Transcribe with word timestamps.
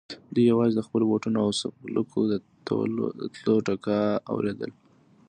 دوی 0.33 0.45
يواځې 0.51 0.73
د 0.77 0.81
خپلو 0.87 1.03
بوټونو 1.09 1.37
او 1.45 1.49
څپلکو 1.59 2.19
د 2.31 2.33
تلو 3.35 3.55
ټکا 3.65 4.01
اورېدله. 4.31 4.73